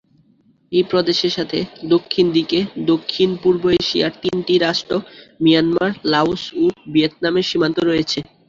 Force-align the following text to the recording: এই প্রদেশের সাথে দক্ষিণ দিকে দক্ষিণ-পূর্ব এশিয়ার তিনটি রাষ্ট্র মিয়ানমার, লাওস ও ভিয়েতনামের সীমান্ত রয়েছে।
এই 0.71 0.83
প্রদেশের 0.91 1.31
সাথে 1.37 1.59
দক্ষিণ 1.93 2.25
দিকে 2.37 2.59
দক্ষিণ-পূর্ব 2.85 3.63
এশিয়ার 3.79 4.13
তিনটি 4.23 4.53
রাষ্ট্র 4.57 4.93
মিয়ানমার, 5.39 5.91
লাওস 6.05 6.43
ও 6.55 6.63
ভিয়েতনামের 6.93 7.45
সীমান্ত 7.49 7.77
রয়েছে। 7.81 8.19